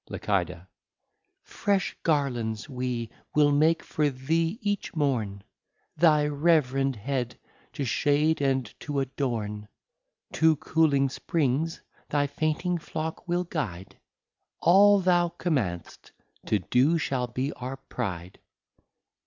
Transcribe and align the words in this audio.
Licida. 0.09 0.65
Fresh 1.43 1.95
Garlands 2.01 2.67
we 2.67 3.11
will 3.35 3.51
make 3.51 3.83
for 3.83 4.09
thee 4.09 4.57
each 4.59 4.95
morne, 4.95 5.43
Thy 5.95 6.25
reverend 6.25 6.95
Head 6.95 7.37
to 7.73 7.85
shade, 7.85 8.41
and 8.41 8.65
to 8.79 8.99
adorne; 8.99 9.67
To 10.33 10.55
cooling 10.55 11.07
Springs 11.07 11.83
thy 12.09 12.25
fainting 12.25 12.79
Flock 12.79 13.27
we'll 13.27 13.43
guide, 13.43 13.99
All 14.59 15.01
thou 15.01 15.29
command'st, 15.37 16.11
to 16.47 16.57
do 16.57 16.97
shall 16.97 17.27
be 17.27 17.53
our 17.53 17.77
Pride. 17.77 18.39